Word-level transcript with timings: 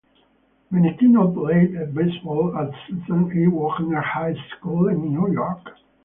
Menechino 0.73 1.31
played 1.31 1.93
baseball 1.93 2.57
at 2.57 2.71
Susan 2.89 3.31
E. 3.37 3.45
Wagner 3.45 4.01
High 4.01 4.35
School 4.49 4.87
in 4.87 5.13
New 5.13 5.31
York. 5.31 5.61